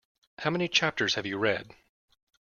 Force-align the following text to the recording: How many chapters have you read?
How 0.39 0.49
many 0.49 0.67
chapters 0.67 1.13
have 1.13 1.27
you 1.27 1.37
read? 1.37 1.75